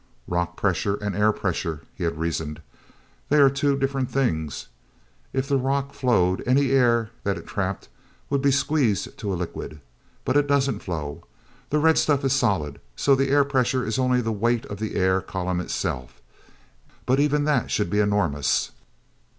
"Rock 0.27 0.57
pressure 0.57 0.95
and 0.95 1.15
air 1.15 1.31
pressure," 1.31 1.81
he 1.93 2.05
had 2.05 2.17
reasoned; 2.19 2.59
"they 3.29 3.37
are 3.37 3.51
two 3.51 3.77
different 3.77 4.09
things. 4.09 4.67
If 5.31 5.47
the 5.47 5.57
rock 5.59 5.93
flowed, 5.93 6.41
any 6.47 6.71
air 6.71 7.11
that 7.23 7.37
it 7.37 7.45
trapped 7.45 7.87
would 8.31 8.41
be 8.41 8.49
squeezed 8.49 9.15
to 9.19 9.31
a 9.31 9.35
liquid. 9.35 9.79
But 10.25 10.37
it 10.37 10.47
doesn't 10.47 10.81
flow—that 10.81 11.77
red 11.79 11.99
stuff 11.99 12.25
is 12.25 12.33
solid; 12.33 12.81
so 12.95 13.13
the 13.13 13.29
air 13.29 13.43
pressure 13.45 13.85
is 13.85 13.99
only 13.99 14.21
the 14.21 14.31
weight 14.31 14.65
of 14.65 14.79
the 14.79 14.95
air 14.95 15.21
column 15.21 15.61
itself. 15.61 16.19
But 17.05 17.19
even 17.19 17.43
that 17.43 17.69
should 17.69 17.91
be 17.91 17.99
enormous." 17.99 18.71